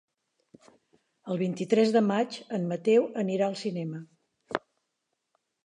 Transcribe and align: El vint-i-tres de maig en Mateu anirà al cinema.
El 1.33 1.39
vint-i-tres 1.41 1.93
de 1.97 2.03
maig 2.07 2.39
en 2.59 2.67
Mateu 2.73 3.07
anirà 3.27 3.51
al 3.53 3.61
cinema. 3.63 4.03